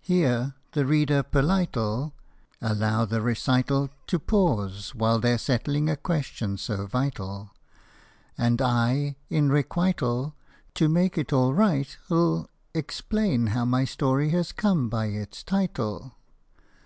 Here 0.00 0.54
the 0.72 0.86
reader 0.86 1.22
polite 1.22 1.76
'11 1.76 2.12
Allow 2.62 3.04
the 3.04 3.20
recital 3.20 3.90
To 4.06 4.18
pause 4.18 4.94
while 4.94 5.18
they 5.18 5.34
're 5.34 5.36
settling 5.36 5.90
a 5.90 5.96
question 5.98 6.56
so 6.56 6.86
vital; 6.86 7.50
And 8.38 8.62
I, 8.62 9.16
in 9.28 9.50
requital, 9.52 10.34
To 10.76 10.88
make 10.88 11.18
it 11.18 11.30
all 11.30 11.52
right, 11.52 11.94
'11 12.10 12.46
Explain 12.72 13.48
how 13.48 13.66
my 13.66 13.84
story 13.84 14.30
has 14.30 14.52
come 14.52 14.88
by 14.88 15.08
its 15.08 15.42
title. 15.42 16.12